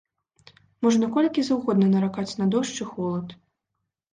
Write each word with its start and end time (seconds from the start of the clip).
Можна 0.87 1.09
колькі 1.17 1.43
заўгодна 1.49 1.91
наракаць 1.93 2.35
на 2.41 2.45
дождж 2.57 2.77
і 2.87 2.89
холад. 2.95 3.27